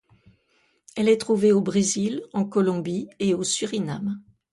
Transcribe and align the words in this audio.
Elle 0.95 1.09
est 1.09 1.21
trouvée 1.21 1.51
au 1.51 1.61
Brésil, 1.61 2.23
en 2.33 2.43
Colombie 2.43 3.07
et 3.19 3.35
au 3.35 3.43
Suriname. 3.43 4.19